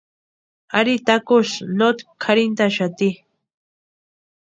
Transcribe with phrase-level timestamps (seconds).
[0.77, 3.09] Ari takusï notki kʼarhintʼaxati.